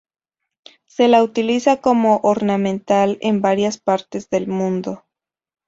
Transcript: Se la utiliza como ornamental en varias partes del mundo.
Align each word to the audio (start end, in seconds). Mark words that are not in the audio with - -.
Se 0.87 1.07
la 1.07 1.21
utiliza 1.21 1.79
como 1.79 2.21
ornamental 2.23 3.19
en 3.21 3.39
varias 3.43 3.77
partes 3.77 4.31
del 4.31 4.47
mundo. 4.47 5.03